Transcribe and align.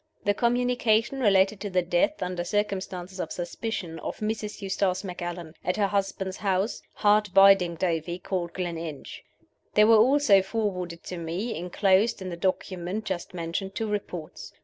The 0.23 0.33
communication 0.33 1.19
related 1.19 1.59
to 1.59 1.69
the 1.69 1.83
death, 1.83 2.23
under 2.23 2.43
circumstances 2.43 3.19
of 3.19 3.31
suspicion, 3.31 3.99
of 3.99 4.17
Mrs. 4.17 4.59
Eustace 4.59 5.03
Macallan, 5.03 5.53
at 5.63 5.77
her 5.77 5.85
husband's 5.85 6.37
house, 6.37 6.81
hard 6.95 7.31
by 7.35 7.53
Dingdovie, 7.53 8.17
called 8.23 8.53
Gleninch. 8.53 9.21
There 9.75 9.85
were 9.85 9.97
also 9.99 10.41
forwarded 10.41 11.03
to 11.03 11.17
me, 11.19 11.53
inclosed 11.55 12.19
in 12.19 12.29
the 12.29 12.35
document 12.35 13.05
just 13.05 13.35
mentioned, 13.35 13.75
two 13.75 13.89
reports. 13.89 14.51